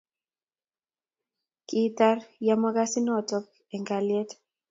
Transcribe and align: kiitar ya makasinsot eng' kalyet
kiitar 1.67 2.17
ya 2.45 2.55
makasinsot 2.61 3.29
eng' 3.73 3.87
kalyet 3.89 4.29